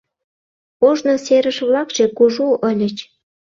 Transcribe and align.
Ожно 0.87 1.13
серыш-влакше 1.25 2.05
кужу 2.17 2.47
ыльыч. 2.69 2.97